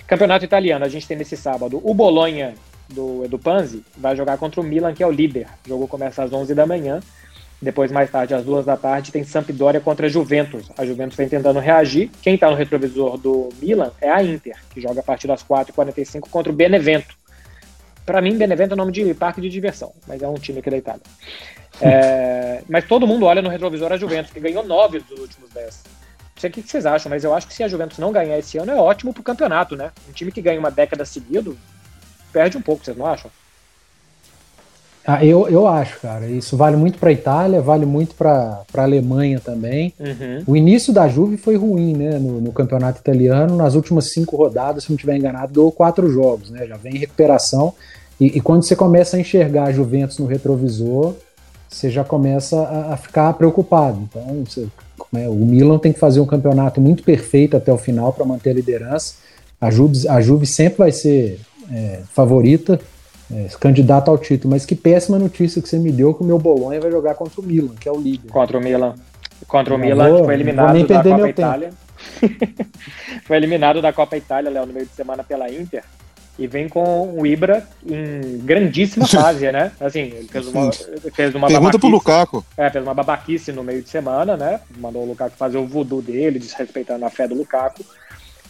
[0.07, 2.55] Campeonato italiano, a gente tem nesse sábado o Bolonha
[2.89, 5.47] do Edu Panzi vai jogar contra o Milan, que é o líder.
[5.65, 7.01] O jogo começa às 11 da manhã.
[7.61, 10.71] Depois, mais tarde, às duas da tarde, tem Sampdoria contra a Juventus.
[10.79, 12.11] A Juventus vem tentando reagir.
[12.23, 16.29] Quem está no retrovisor do Milan é a Inter, que joga a partir das 4h45
[16.31, 17.15] contra o Benevento.
[18.07, 20.79] Para mim, Benevento é nome de parque de diversão, mas é um time aqui da
[20.79, 21.03] Itália.
[21.83, 25.83] É, mas todo mundo olha no retrovisor a Juventus, que ganhou nove dos últimos dez.
[25.87, 28.39] Não sei o que vocês acham, mas eu acho que se a Juventus não ganhar
[28.39, 29.91] esse ano é ótimo pro campeonato, né?
[30.07, 31.57] Um time que ganha uma década seguido
[32.33, 33.31] perde um pouco, vocês não acham?
[35.07, 36.27] Ah, eu, eu acho, cara.
[36.27, 39.95] Isso vale muito para a Itália, vale muito para a Alemanha também.
[39.99, 40.43] Uhum.
[40.47, 42.19] O início da Juve foi ruim, né?
[42.19, 46.51] No, no, campeonato italiano, nas últimas cinco rodadas, se não estiver enganado, ganhou quatro jogos,
[46.51, 46.67] né?
[46.67, 47.75] Já vem em recuperação.
[48.21, 51.15] E, e, quando você começa a enxergar a Juventus no retrovisor,
[51.67, 54.07] você já começa a, a ficar preocupado.
[54.11, 54.67] Então, você,
[55.11, 58.51] né, o Milan tem que fazer um campeonato muito perfeito até o final para manter
[58.51, 59.15] a liderança.
[59.59, 61.41] A Juve, a Juve sempre vai ser
[61.73, 62.79] é, favorita
[63.33, 64.53] é, candidato ao título.
[64.53, 67.41] Mas que péssima notícia que você me deu que o meu Bolonha vai jogar contra
[67.41, 68.31] o Milan, que é o líder.
[68.31, 68.95] Contra o Milan.
[69.47, 71.71] Contra o não Milan, vou, que foi eliminado da Copa Itália.
[73.25, 75.83] foi eliminado da Copa Itália, Léo, no meio de semana pela Inter.
[76.39, 79.73] E vem com o Ibra em grandíssima fase, né?
[79.81, 80.73] Assim, ele fez uma,
[81.13, 82.45] fez uma Pergunta pro Lukaku.
[82.57, 84.61] É, fez uma babaquice no meio de semana, né?
[84.79, 87.85] Mandou o Lukaku fazer o voodoo dele, desrespeitando a fé do Lukaku.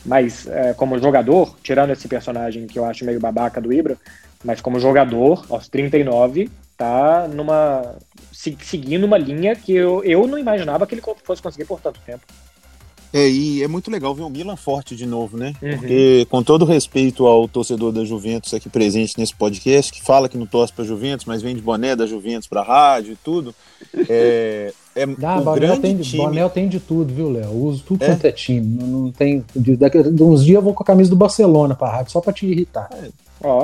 [0.04, 3.98] Mas, é, como jogador, tirando esse personagem que eu acho meio babaca do Ibra,
[4.44, 7.96] mas como jogador, aos 39, tá numa.
[8.32, 12.24] seguindo uma linha que eu, eu não imaginava que ele fosse conseguir por tanto tempo.
[13.12, 15.52] É, e é muito legal ver o Milan forte de novo, né?
[15.60, 15.78] Uhum.
[15.78, 20.38] Porque, com todo respeito ao torcedor da Juventus aqui presente nesse podcast, que fala que
[20.38, 23.54] não torce pra Juventus, mas vem de boné da Juventus pra rádio e tudo,
[24.08, 26.24] é, é ah, o Bonel tem, time...
[26.24, 27.50] Bonel tem de tudo, viu, Léo?
[27.50, 28.08] Uso tudo é?
[28.08, 28.66] quanto é time.
[28.66, 29.44] Não, não tem.
[29.54, 32.32] Daqui a uns dias eu vou com a camisa do Barcelona pra rádio, só pra
[32.32, 32.88] te irritar.
[32.92, 33.08] É.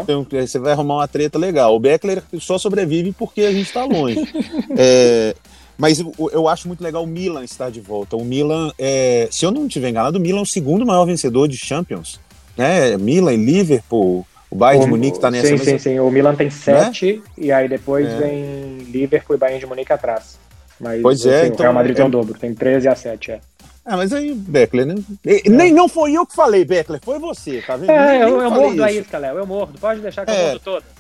[0.03, 1.75] Então, você vai arrumar uma treta legal.
[1.75, 4.21] O Beckler só sobrevive porque a gente está longe.
[4.77, 5.35] é,
[5.77, 8.17] mas eu, eu, acho muito legal o Milan estar de volta.
[8.17, 11.47] O Milan, é, se eu não estiver enganado, o Milan é o segundo maior vencedor
[11.47, 12.19] de Champions.
[12.57, 12.97] Né?
[12.97, 15.49] Milan e Liverpool, o Bayern o, de Munique está nessa.
[15.49, 15.99] Sim, sim, sim.
[15.99, 17.23] O Milan tem sete né?
[17.37, 18.17] e aí depois é.
[18.17, 20.39] vem Liverpool e Bayern de Munique atrás.
[20.81, 21.97] Mas pois é, assim, então, o Real Madrid é...
[21.97, 23.41] tem o dobro, tem 13 a 7, é.
[23.85, 24.97] Ah, mas aí, Beckler, né?
[25.25, 25.49] É.
[25.49, 27.91] Nem não foi eu que falei, Beckler, foi você, tá vendo?
[27.91, 29.79] É, eu, eu mordo a isca, Léo, eu mordo.
[29.79, 30.41] Pode deixar que é.
[30.41, 30.96] eu mordo toda.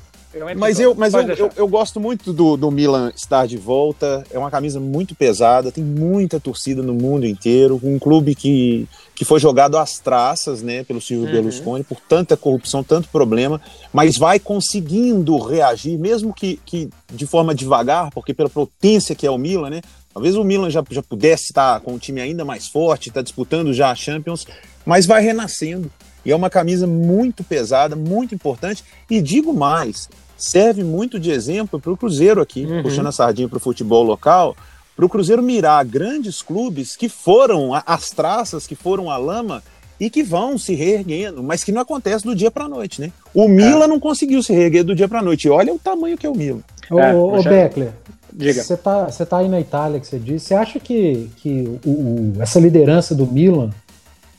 [0.57, 4.25] Mas, eu, mas eu, eu, eu, gosto muito do, do Milan estar de volta.
[4.31, 7.81] É uma camisa muito pesada, tem muita torcida no mundo inteiro.
[7.83, 11.33] Um clube que, que foi jogado às traças né, pelo Silvio uhum.
[11.33, 13.61] Berlusconi, por tanta corrupção, tanto problema,
[13.92, 19.31] mas vai conseguindo reagir, mesmo que, que de forma devagar, porque pela potência que é
[19.31, 19.81] o Milan, né?
[20.12, 23.75] Talvez o Milan já, já pudesse estar com um time ainda mais forte, está disputando
[23.75, 24.46] já a Champions,
[24.85, 25.90] mas vai renascendo.
[26.27, 28.83] E é uma camisa muito pesada, muito importante.
[29.09, 32.83] E digo mais, serve muito de exemplo para o Cruzeiro aqui, uhum.
[32.83, 34.57] puxando a sardinha para o futebol local,
[34.94, 39.62] para o Cruzeiro mirar grandes clubes que foram as traças, que foram a lama
[39.99, 43.12] e que vão se reerguendo, mas que não acontece do dia para a noite, né?
[43.35, 43.88] O Milan é.
[43.88, 45.49] não conseguiu se reerguer do dia para a noite.
[45.49, 46.61] E olha o tamanho que é o Milan.
[46.90, 47.92] Ô, é, ô Beckler.
[48.38, 50.46] Você tá, você tá aí na Itália, que você disse.
[50.46, 53.70] Você acha que, que o, o, essa liderança do Milan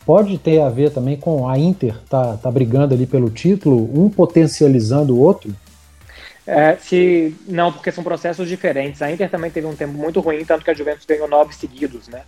[0.05, 4.10] pode ter a ver também com a Inter tá, tá brigando ali pelo título, um
[4.10, 5.53] potencializando o outro?
[6.47, 9.01] É, se não, porque são processos diferentes.
[9.01, 12.07] A Inter também teve um tempo muito ruim, tanto que a Juventus ganhou nove seguidos,
[12.07, 12.21] né?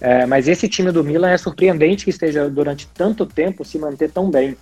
[0.00, 4.10] É, mas esse time do Milan é surpreendente que esteja durante tanto tempo se manter
[4.10, 4.56] tão bem.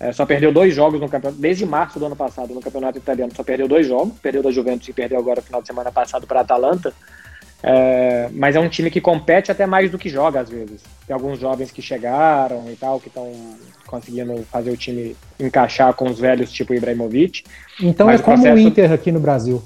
[0.00, 3.30] É, só perdeu dois jogos no campeonato, desde março do ano passado, no campeonato italiano,
[3.36, 6.26] só perdeu dois jogos, perdeu da Juventus e perdeu agora no final de semana passado
[6.26, 6.94] para a Atalanta.
[7.62, 10.82] É, mas é um time que compete até mais do que joga às vezes.
[11.06, 13.30] Tem alguns jovens que chegaram e tal, que estão
[13.86, 17.44] conseguindo fazer o time encaixar com os velhos, tipo Ibrahimovic.
[17.80, 18.56] Então é como o, processo...
[18.56, 19.62] o Inter aqui no Brasil.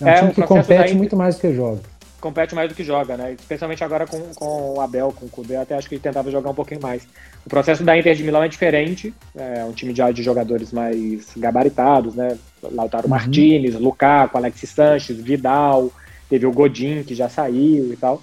[0.00, 0.96] É um é, time que compete Inter...
[0.96, 1.80] muito mais do que joga
[2.26, 3.32] compete mais do que joga, né?
[3.38, 6.50] Especialmente agora com, com o Abel, com o Kudê, até acho que ele tentava jogar
[6.50, 7.06] um pouquinho mais.
[7.44, 11.28] O processo da Inter de Milão é diferente, é um time de, de jogadores mais
[11.36, 12.36] gabaritados, né?
[12.62, 13.10] Lautaro uhum.
[13.10, 15.92] Martinez, Lukaku, Alexis Sanches, Vidal,
[16.28, 18.22] teve o Godin, que já saiu e tal.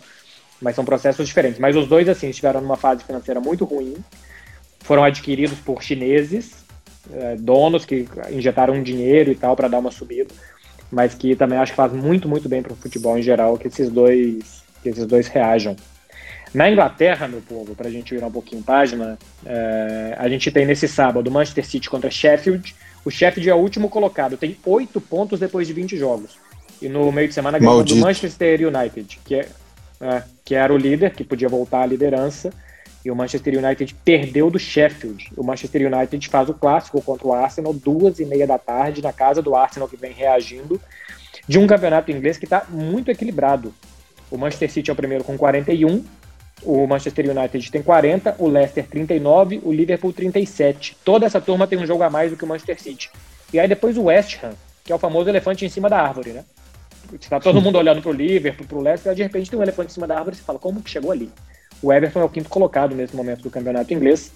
[0.61, 1.59] Mas são processos diferentes.
[1.59, 3.95] Mas os dois, assim, estiveram numa fase financeira muito ruim,
[4.79, 6.63] foram adquiridos por chineses,
[7.11, 10.33] é, donos que injetaram dinheiro e tal para dar uma subida
[10.93, 13.67] mas que também acho que faz muito, muito bem para o futebol em geral que
[13.67, 15.75] esses dois, que esses dois reajam.
[16.53, 20.67] Na Inglaterra, meu povo, para a gente virar um pouquinho página, é, a gente tem
[20.67, 22.75] nesse sábado Manchester City contra Sheffield.
[23.03, 26.37] O Sheffield é o último colocado, tem oito pontos depois de 20 jogos.
[26.81, 29.47] E no meio de semana ganhou do Manchester United, que, é,
[30.01, 32.51] é, que era o líder, que podia voltar à liderança.
[33.05, 35.29] E o Manchester United perdeu do Sheffield.
[35.35, 39.11] O Manchester United faz o clássico contra o Arsenal, duas e meia da tarde, na
[39.11, 40.79] casa do Arsenal, que vem reagindo,
[41.47, 43.73] de um campeonato inglês que está muito equilibrado.
[44.31, 46.03] O Manchester City é o primeiro com 41,
[46.65, 50.97] o Manchester United tem 40, o Leicester 39, o Liverpool 37.
[51.03, 53.11] Toda essa turma tem um jogo a mais do que o Manchester City.
[53.51, 56.31] E aí depois o West Ham, que é o famoso elefante em cima da árvore,
[56.31, 56.43] né?
[57.19, 59.63] Está todo mundo olhando para o Liverpool, para o Leicester, e de repente tem um
[59.63, 61.29] elefante em cima da árvore e você fala, como que chegou ali?
[61.81, 64.31] O Everton é o quinto colocado nesse momento do campeonato inglês,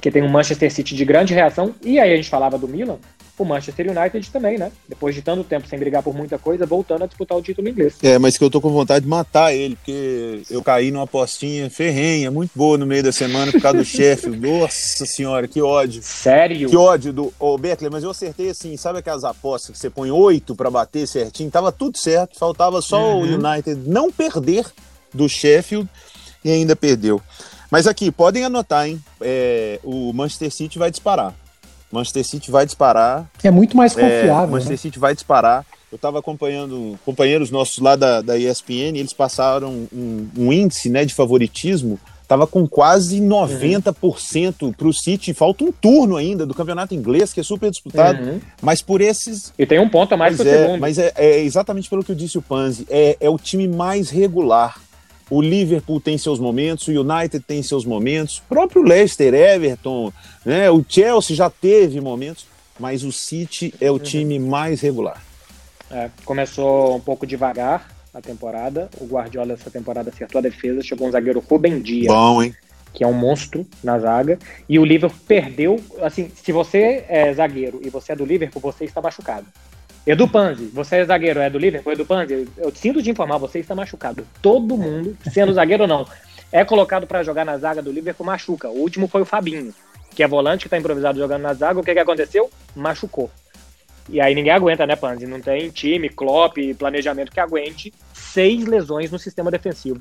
[0.00, 1.74] que tem um Manchester City de grande reação.
[1.82, 2.98] E aí a gente falava do Milan,
[3.38, 4.72] o Manchester United também, né?
[4.88, 7.94] Depois de tanto tempo sem brigar por muita coisa, voltando a disputar o título inglês.
[8.02, 11.68] É, mas que eu tô com vontade de matar ele, porque eu caí numa apostinha
[11.68, 14.38] ferrenha, muito boa no meio da semana por causa do Sheffield.
[14.38, 16.02] Nossa senhora, que ódio.
[16.02, 16.68] Sério?
[16.68, 20.10] Que ódio do ô, Beckler, mas eu acertei assim, sabe aquelas apostas que você põe
[20.10, 21.50] oito para bater certinho?
[21.50, 23.20] Tava tudo certo, faltava só uhum.
[23.20, 24.64] o United não perder
[25.12, 25.88] do Sheffield
[26.44, 27.20] e ainda perdeu.
[27.70, 29.02] Mas aqui, podem anotar, hein?
[29.20, 31.34] É, o Manchester City vai disparar.
[31.90, 33.28] Manchester City vai disparar.
[33.42, 34.32] É muito mais confiável.
[34.32, 34.76] É, Manchester né?
[34.76, 35.64] City vai disparar.
[35.90, 41.04] Eu estava acompanhando companheiros nossos lá da, da ESPN, eles passaram um, um índice né,
[41.04, 45.32] de favoritismo, estava com quase 90% para o City.
[45.32, 48.40] Falta um turno ainda do campeonato inglês, que é super disputado, uhum.
[48.60, 49.52] mas por esses.
[49.56, 50.80] E tem um ponto a mais que o é, segundo.
[50.80, 54.10] Mas é, é, exatamente pelo que eu disse o Panzi: é, é o time mais
[54.10, 54.80] regular.
[55.28, 60.12] O Liverpool tem seus momentos, o United tem seus momentos, o próprio Leicester, Everton,
[60.44, 60.70] né?
[60.70, 62.46] o Chelsea já teve momentos,
[62.78, 63.98] mas o City é o uhum.
[63.98, 65.20] time mais regular.
[65.90, 68.88] É, começou um pouco devagar a temporada.
[69.00, 72.06] O Guardiola essa temporada acertou a defesa, chegou um zagueiro Rubem Dias.
[72.06, 72.54] Bom, hein?
[72.92, 74.38] Que é um monstro na zaga.
[74.68, 75.80] E o Liverpool perdeu.
[76.00, 79.46] Assim, se você é zagueiro e você é do Liverpool, você está machucado.
[80.06, 81.92] Edu Panzi, você é zagueiro, é do Liverpool?
[81.92, 84.24] Edu Panzi, eu sinto de informar, você está machucado.
[84.40, 86.06] Todo mundo, sendo zagueiro ou não,
[86.52, 88.68] é colocado para jogar na zaga do Liverpool, machuca.
[88.68, 89.74] O último foi o Fabinho,
[90.14, 91.80] que é volante, que está improvisado jogando na zaga.
[91.80, 92.48] O que, que aconteceu?
[92.76, 93.28] Machucou.
[94.08, 95.26] E aí ninguém aguenta, né, Panzi?
[95.26, 100.00] Não tem time, Klopp, planejamento que aguente seis lesões no sistema defensivo.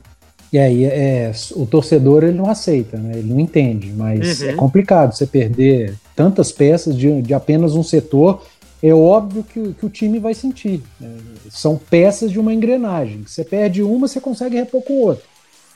[0.53, 3.17] E aí é, o torcedor ele não aceita, né?
[3.17, 4.49] ele não entende, mas uhum.
[4.49, 8.45] é complicado você perder tantas peças de, de apenas um setor
[8.89, 10.83] é óbvio que, que o time vai sentir.
[10.99, 11.17] Né?
[11.49, 13.23] São peças de uma engrenagem.
[13.25, 15.23] Você perde uma, você consegue repor com outra.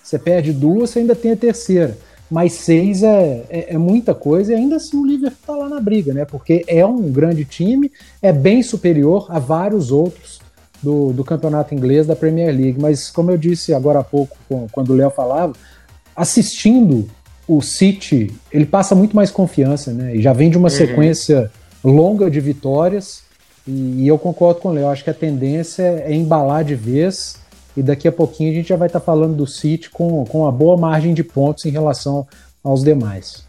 [0.04, 1.98] Você perde duas, você ainda tem a terceira.
[2.30, 5.82] Mas seis é, é, é muita coisa e ainda assim o Liverpool está lá na
[5.82, 6.26] briga, né?
[6.26, 7.91] Porque é um grande time,
[8.22, 10.39] é bem superior a vários outros
[10.82, 12.80] do, do campeonato inglês da Premier League.
[12.80, 14.38] Mas como eu disse agora há pouco,
[14.72, 15.54] quando o Léo falava,
[16.15, 17.10] assistindo
[17.48, 20.15] o City, ele passa muito mais confiança, né?
[20.15, 20.76] E já vem de uma uhum.
[20.76, 21.52] sequência
[21.83, 23.23] longa de vitórias.
[23.67, 27.39] E, e eu concordo com o Léo, acho que a tendência é embalar de vez.
[27.77, 30.41] E daqui a pouquinho a gente já vai estar tá falando do City com, com
[30.41, 32.27] uma boa margem de pontos em relação
[32.63, 33.47] aos demais.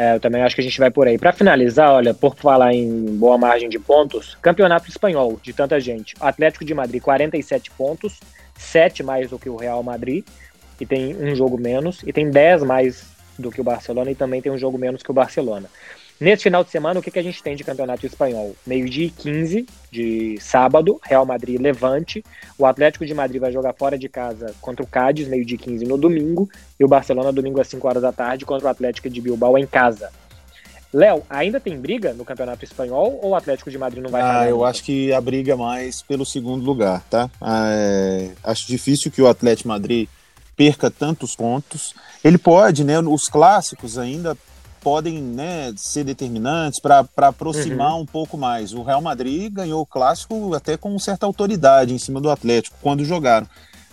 [0.00, 1.18] É, eu também acho que a gente vai por aí.
[1.18, 6.14] Para finalizar, olha, por falar em boa margem de pontos, campeonato espanhol de tanta gente.
[6.18, 8.18] Atlético de Madrid, 47 pontos,
[8.56, 10.24] 7 mais do que o Real Madrid,
[10.80, 13.04] e tem um jogo menos, e tem 10 mais
[13.38, 15.68] do que o Barcelona, e também tem um jogo menos que o Barcelona.
[16.20, 18.54] Nesse final de semana, o que, que a gente tem de campeonato espanhol?
[18.66, 22.22] Meio-dia e 15 de sábado, Real Madrid Levante.
[22.58, 25.86] O Atlético de Madrid vai jogar fora de casa contra o Cádiz, meio-dia e 15
[25.86, 26.46] no domingo.
[26.78, 29.66] E o Barcelona, domingo às 5 horas da tarde, contra o Atlético de Bilbao em
[29.66, 30.10] casa.
[30.92, 34.46] Léo, ainda tem briga no campeonato espanhol ou o Atlético de Madrid não vai Ah,
[34.46, 37.30] eu acho que a briga mais pelo segundo lugar, tá?
[37.40, 40.08] Ah, é, acho difícil que o Atlético de Madrid
[40.54, 41.94] perca tantos pontos.
[42.22, 42.98] Ele pode, né?
[42.98, 44.36] Os clássicos ainda
[44.80, 48.00] podem né, ser determinantes para aproximar uhum.
[48.00, 48.72] um pouco mais.
[48.72, 53.04] O Real Madrid ganhou o clássico até com certa autoridade em cima do Atlético quando
[53.04, 53.46] jogaram.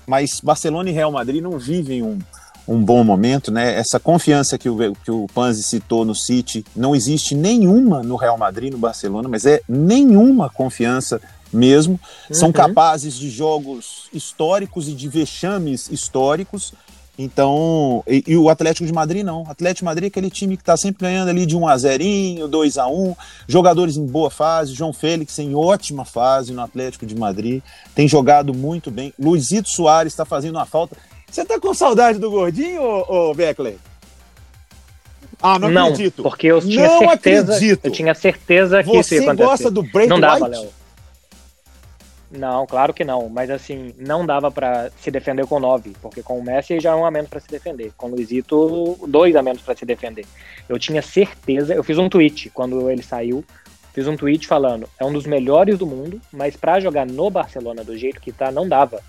[0.06, 2.18] Mas Barcelona e Real Madrid não vivem um,
[2.68, 3.78] um bom momento, né?
[3.78, 8.38] Essa confiança que o, que o Panzi citou no City, não existe nenhuma no Real
[8.38, 11.22] Madrid, no Barcelona, mas é nenhuma confiança
[11.52, 11.94] mesmo.
[12.30, 12.36] Uhum.
[12.36, 16.74] São capazes de jogos históricos e de vexames históricos
[17.18, 19.42] então, e, e, o Atlético de Madrid não.
[19.42, 21.78] O Atlético de Madrid é aquele time que está sempre ganhando ali de 1 a
[21.78, 23.16] 0 2 a 1
[23.48, 27.64] jogadores em boa fase, João Félix em ótima fase no Atlético de Madrid,
[27.96, 29.14] tem jogado muito bem.
[29.20, 30.96] Luizito Soares está fazendo uma falta.
[31.30, 33.78] Você tá com saudade do gordinho, ô, ô Beckler?
[35.42, 36.24] Ah, não, não acredito.
[36.24, 37.54] Porque eu tinha não certeza.
[37.54, 37.86] Acredito.
[37.86, 39.50] Eu tinha certeza que Você isso ia acontecer.
[39.50, 40.70] gosta do Brady Não dava, Léo.
[42.30, 43.30] Não, claro que não.
[43.30, 46.96] Mas assim, não dava para se defender com 9, porque com o Messi já é
[46.96, 47.92] um a menos para se defender.
[47.96, 50.26] Com o Luizito, dois a menos para se defender.
[50.68, 53.44] Eu tinha certeza, eu fiz um tweet quando ele saiu,
[53.94, 57.84] fiz um tweet falando, é um dos melhores do mundo, mas para jogar no Barcelona
[57.84, 59.02] do jeito que tá, não dava.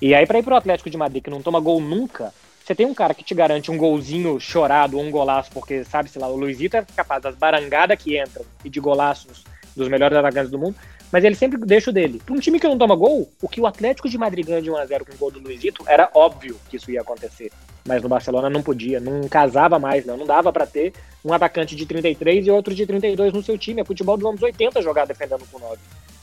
[0.00, 2.32] E aí para ir pro Atlético de Madrid, que não toma gol nunca,
[2.64, 6.22] você tem um cara que te garante um golzinho chorado um golaço, porque sabe, sei
[6.22, 10.50] lá, o Luizito é capaz das barangadas que entram e de golaços dos melhores atacantes
[10.50, 10.76] do mundo,
[11.12, 12.20] mas ele sempre deixa o dele.
[12.24, 14.70] Para um time que não toma gol, o que o Atlético de Madrid ganha de
[14.70, 17.50] 1x0 com o gol do Luizito, era óbvio que isso ia acontecer.
[17.86, 20.92] Mas no Barcelona não podia, não casava mais, não, não dava para ter
[21.24, 23.80] um atacante de 33 e outro de 32 no seu time.
[23.80, 25.78] É futebol dos anos 80 jogar defendendo com 9.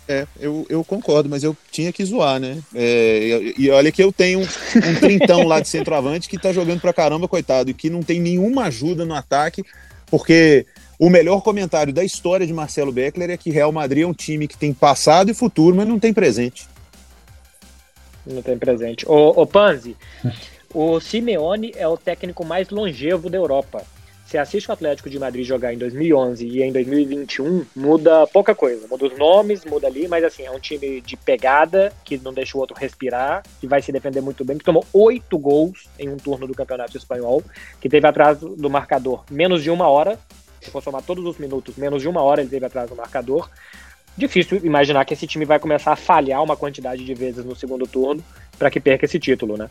[0.10, 2.60] É, eu, eu concordo, mas eu tinha que zoar, né?
[2.74, 6.80] É, e, olha que eu tenho um, um trintão lá de centroavante que tá jogando
[6.80, 9.66] pra caramba, coitado, e que não tem nenhuma ajuda no ataque,
[10.10, 10.66] porque
[11.00, 14.48] o melhor comentário da história de Marcelo Beckler é que Real Madrid é um time
[14.48, 16.68] que tem passado e futuro, mas não tem presente.
[18.26, 19.08] Não tem presente.
[19.08, 19.96] Ô, ô Panzi,
[20.74, 23.84] o Simeone é o técnico mais longevo da Europa.
[24.26, 28.86] Você assiste o Atlético de Madrid jogar em 2011 e em 2021, muda pouca coisa.
[28.86, 32.58] Muda os nomes, muda ali, mas assim, é um time de pegada, que não deixa
[32.58, 36.18] o outro respirar, que vai se defender muito bem, que tomou oito gols em um
[36.18, 37.42] turno do Campeonato Espanhol,
[37.80, 40.20] que teve atrás do marcador menos de uma hora.
[40.68, 43.50] Se for somar todos os minutos, menos de uma hora ele teve atrás do marcador.
[44.18, 47.88] Difícil imaginar que esse time vai começar a falhar uma quantidade de vezes no segundo
[47.88, 48.22] turno
[48.60, 49.70] para que perca esse título, né?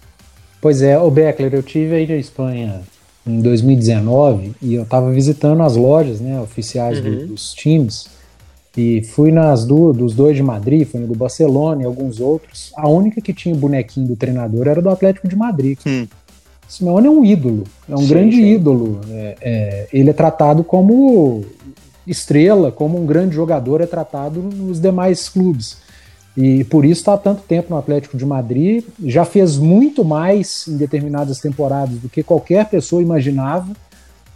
[0.58, 2.80] Pois é, o Beckler, eu tive aí na Espanha
[3.26, 7.04] em 2019 e eu estava visitando as lojas né, oficiais uhum.
[7.04, 8.08] do, dos times
[8.74, 12.72] e fui nas do, dos dois de Madrid, fui no do Barcelona e alguns outros.
[12.74, 15.78] A única que tinha o bonequinho do treinador era do Atlético de Madrid.
[15.84, 16.06] Hum.
[16.68, 18.54] Simeone é um ídolo, é um sim, grande sim.
[18.54, 19.00] ídolo.
[19.10, 21.44] É, é, ele é tratado como
[22.06, 25.78] estrela, como um grande jogador é tratado nos demais clubes.
[26.36, 28.84] E por isso está há tanto tempo no Atlético de Madrid.
[29.04, 33.72] Já fez muito mais em determinadas temporadas do que qualquer pessoa imaginava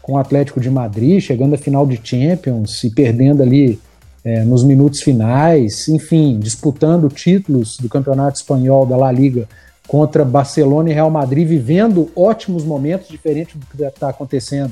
[0.01, 3.79] com o Atlético de Madrid, chegando à final de Champions e perdendo ali
[4.25, 9.47] é, nos minutos finais, enfim, disputando títulos do Campeonato Espanhol da La Liga
[9.91, 14.71] contra Barcelona e Real Madrid, vivendo ótimos momentos, diferente do que está acontecendo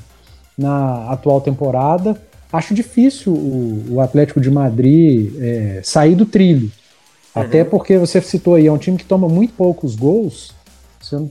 [0.57, 2.17] na atual temporada.
[2.53, 6.71] Acho difícil o, o Atlético de Madrid é, sair do trilho.
[7.35, 7.43] Uhum.
[7.43, 10.55] Até porque você citou aí, é um time que toma muito poucos gols.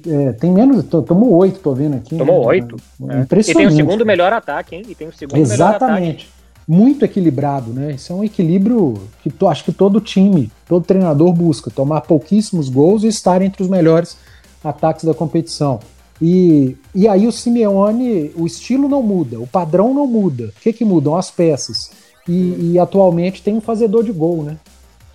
[0.06, 2.18] É, tem menos, tomou oito, tô vendo aqui.
[2.18, 2.48] Tomou né?
[2.48, 2.76] oito.
[3.10, 3.22] É.
[3.22, 3.52] Impressionante.
[3.52, 4.84] E tem o segundo melhor ataque, hein?
[4.86, 6.30] E tem o segundo Exatamente.
[6.68, 7.94] Muito equilibrado, né?
[7.94, 12.68] Isso é um equilíbrio que to, acho que todo time, todo treinador busca, tomar pouquíssimos
[12.68, 14.18] gols e estar entre os melhores
[14.64, 15.80] ataques da competição.
[16.22, 20.52] E, e aí o Simeone, o estilo não muda, o padrão não muda.
[20.58, 21.16] O que, que mudam?
[21.16, 21.92] As peças.
[22.28, 24.58] E, e atualmente tem um fazedor de gol, né?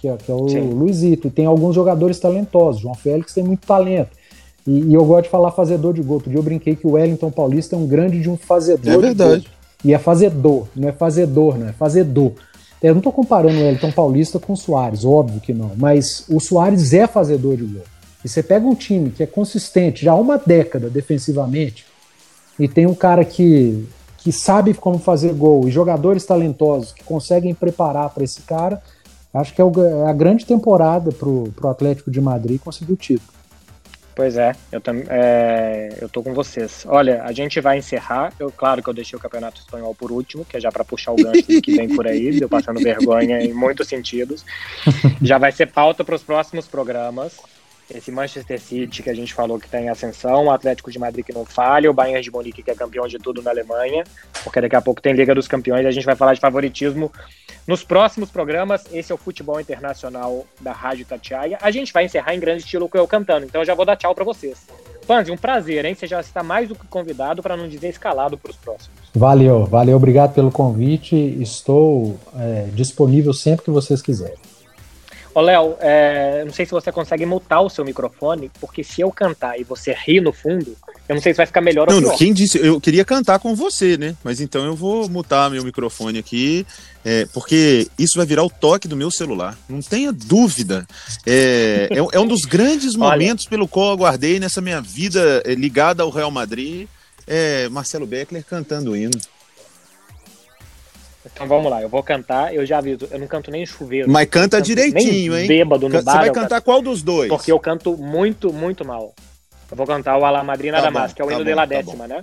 [0.02, 0.70] que é, que é o Sim.
[0.70, 1.28] Luizito.
[1.28, 2.82] E tem alguns jogadores talentosos.
[2.82, 4.10] João Félix tem muito talento.
[4.66, 6.14] E, e, eu gosto de falar fazedor de gol.
[6.14, 8.92] Outro dia eu brinquei que o Wellington Paulista é um grande de um fazedor.
[8.92, 9.48] É verdade.
[9.84, 12.32] E é fazedor, não é fazedor, não é fazedor.
[12.82, 15.72] Eu não estou comparando o Wellington Paulista com o Soares, óbvio que não.
[15.76, 17.82] Mas o Soares é fazedor de gol.
[18.24, 21.84] E você pega um time que é consistente já há uma década defensivamente
[22.58, 23.86] e tem um cara que,
[24.18, 28.80] que sabe como fazer gol e jogadores talentosos que conseguem preparar para esse cara,
[29.32, 33.32] Acho que é, é a grande temporada pro, pro Atlético de Madrid conseguir o título.
[34.14, 36.84] Pois é, eu, tam, é, eu tô com vocês.
[36.86, 38.32] Olha, a gente vai encerrar.
[38.38, 41.12] Eu, claro que eu deixei o Campeonato Espanhol por último, que é já para puxar
[41.12, 44.44] o gancho do que vem por aí, deu passando vergonha em muitos sentidos.
[45.22, 47.38] Já vai ser pauta para os próximos programas
[47.94, 51.24] esse Manchester City que a gente falou que está em ascensão, o Atlético de Madrid
[51.24, 54.04] que não falha, o Bayern de Munique que é campeão de tudo na Alemanha,
[54.42, 57.12] porque daqui a pouco tem Liga dos Campeões a gente vai falar de favoritismo
[57.66, 58.84] nos próximos programas.
[58.92, 61.58] Esse é o Futebol Internacional da Rádio Tatiaia.
[61.60, 63.96] A gente vai encerrar em grande estilo com eu cantando, então eu já vou dar
[63.96, 64.66] tchau para vocês.
[65.06, 65.94] Panzi, um prazer, hein?
[65.94, 68.96] Você já está mais do que convidado, para não dizer escalado para os próximos.
[69.12, 71.16] Valeu, valeu, obrigado pelo convite.
[71.40, 74.38] Estou é, disponível sempre que vocês quiserem.
[75.34, 79.10] Ô, Léo, é, não sei se você consegue mutar o seu microfone, porque se eu
[79.10, 80.76] cantar e você rir no fundo,
[81.08, 82.18] eu não sei se vai ficar melhor não, ou pior.
[82.18, 82.58] Quem disse?
[82.58, 84.14] Eu queria cantar com você, né?
[84.22, 86.66] Mas então eu vou mutar meu microfone aqui,
[87.02, 89.58] é, porque isso vai virar o toque do meu celular.
[89.68, 90.86] Não tenha dúvida.
[91.26, 95.42] É, é, é um dos grandes momentos Olha, pelo qual eu aguardei nessa minha vida
[95.46, 96.86] é, ligada ao Real Madrid.
[97.26, 99.18] É Marcelo Beckler cantando o hino.
[101.34, 104.10] Então vamos lá, eu vou cantar, eu já aviso, eu não canto nem chuveiro.
[104.10, 105.46] Mas canta direitinho, hein?
[105.46, 106.12] Bêbado no bar.
[106.12, 107.28] Você vai cantar qual dos dois?
[107.28, 109.14] Porque eu canto muito, muito mal.
[109.70, 111.48] Eu vou cantar o Ala Madrina tá da Massa, que é o tá hino bom,
[111.48, 112.22] de la tá décima, né?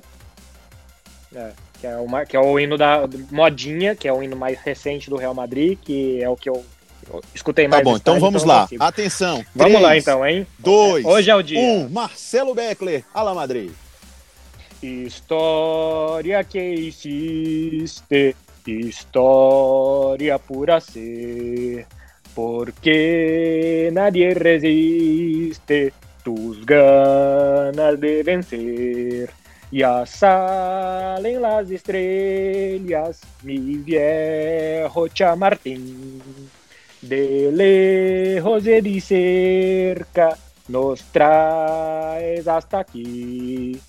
[1.36, 4.60] É, que, é o, que é o hino da Modinha, que é o hino mais
[4.60, 6.64] recente do Real Madrid, que é o que eu,
[7.12, 7.84] eu escutei tá mais.
[7.84, 8.88] Tá bom, então vamos então lá.
[8.88, 9.44] Atenção.
[9.56, 10.46] Vamos três, lá então, hein?
[10.60, 11.04] Dois.
[11.04, 11.60] Hoje é o dia.
[11.60, 11.90] Um.
[11.90, 13.72] Marcelo Beckler, Ala Madrid.
[14.82, 18.36] História que hiciste
[18.70, 21.88] Historia pura ser,
[22.36, 25.92] porque nadie resiste
[26.24, 29.32] tus ganas de vencer.
[29.72, 36.22] Ya salen las estrellas, mi viejo chamartín.
[37.02, 43.80] De lejos y de cerca nos traes hasta aquí.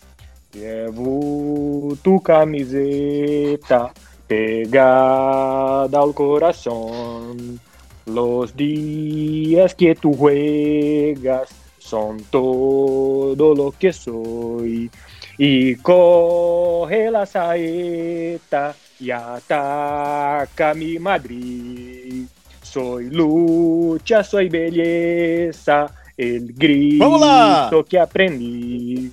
[0.55, 3.93] Llevo tu camiseta
[4.31, 7.59] pegada al corazón.
[8.07, 14.89] Los días que tú juegas son todo lo que soy.
[15.37, 22.27] Y coge la saeta e ataca-me Madrid.
[22.63, 29.11] Soy lucha, soy beleza, el grito que aprendi.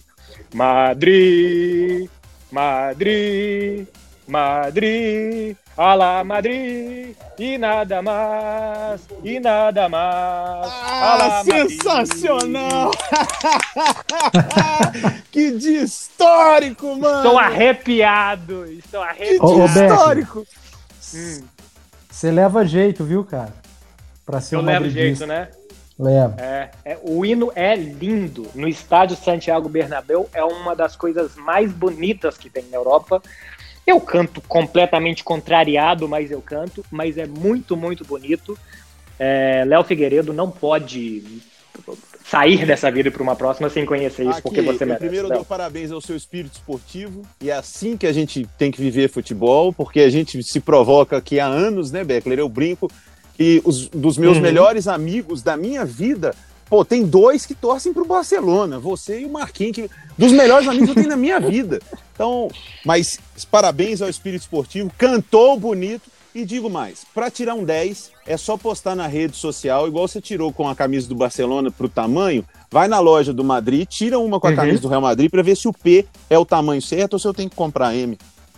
[0.54, 2.08] Madrid,
[2.52, 3.88] Madrid,
[4.28, 10.68] Madrid, Alá Madrid, e nada mais, e nada mais.
[10.68, 12.92] Ah, sensacional!
[15.32, 17.18] que dia histórico, mano!
[17.18, 19.48] Estou arrepiado, estou arrepiado.
[19.48, 20.48] Que dia histórico!
[21.00, 22.34] Você hum.
[22.34, 23.54] leva jeito, viu, cara?
[24.26, 25.48] Pra ser Eu um levo jeito, né?
[26.00, 26.36] Leva.
[26.38, 28.46] É, é, o hino é lindo.
[28.54, 33.22] No estádio Santiago Bernabéu é uma das coisas mais bonitas que tem na Europa.
[33.88, 36.84] Eu canto completamente contrariado, mas eu canto.
[36.92, 38.58] Mas é muito, muito bonito.
[39.18, 41.24] É, Léo Figueiredo não pode
[42.26, 45.00] sair dessa vida para uma próxima sem conhecer isso, Aqui, porque você merece.
[45.06, 47.22] Primeiro, eu dou parabéns ao seu espírito esportivo.
[47.42, 51.16] E é assim que a gente tem que viver futebol, porque a gente se provoca
[51.16, 52.40] aqui há anos, né, Beckler?
[52.40, 52.92] Eu brinco
[53.36, 54.44] que os dos meus Uhum.
[54.44, 56.36] melhores amigos da minha vida,
[56.70, 60.86] pô, tem dois que torcem pro Barcelona, você e o Marquinhos, que dos melhores amigos
[60.88, 61.80] que eu tenho na minha vida.
[62.14, 62.50] Então,
[62.86, 63.20] mas
[63.52, 68.58] parabéns ao espírito esportivo, cantou bonito e digo mais, para tirar um 10 é só
[68.58, 72.88] postar na rede social, igual você tirou com a camisa do Barcelona pro tamanho, vai
[72.88, 74.56] na loja do Madrid, tira uma com a Uhum.
[74.56, 77.28] camisa do Real Madrid para ver se o P é o tamanho certo ou se
[77.28, 78.18] eu tenho que comprar M.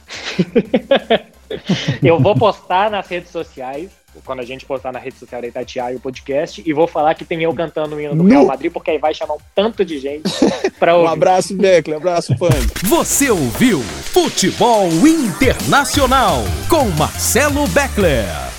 [2.04, 3.90] Eu vou postar nas redes sociais,
[4.26, 7.24] quando a gente postar na rede social da Itatiaia o podcast, e vou falar que
[7.26, 8.30] tem eu cantando o hino do Nu!
[8.30, 10.30] Real Madrid, porque aí vai chamar um tanto de gente
[10.80, 11.14] pra Um ouvir.
[11.14, 12.50] abraço, Beckler, abraço, Pan.
[12.84, 16.38] Você ouviu Futebol Internacional
[16.70, 18.59] com Marcelo Beckler.